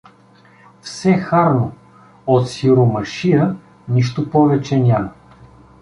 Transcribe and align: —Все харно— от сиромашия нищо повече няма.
—Все 0.81 1.13
харно— 1.19 1.71
от 2.27 2.49
сиромашия 2.49 3.55
нищо 3.87 4.29
повече 4.29 4.79
няма. 4.79 5.11